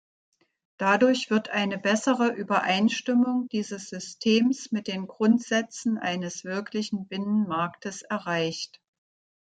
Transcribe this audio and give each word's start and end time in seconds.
Dadurch 0.77 1.29
wird 1.29 1.49
eine 1.51 1.77
bessere 1.77 2.33
Übereinstimmung 2.33 3.47
dieses 3.49 3.89
Systems 3.89 4.71
mit 4.71 4.87
den 4.87 5.05
Grundsätzen 5.05 5.99
eines 5.99 6.43
wirklichen 6.43 7.07
Binnenmarktes 7.07 8.01
erreicht. 8.01 8.81